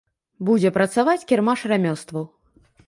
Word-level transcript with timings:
Будзе 0.47 0.69
працаваць 0.79 1.27
кірмаш 1.33 1.59
рамёстваў. 1.75 2.23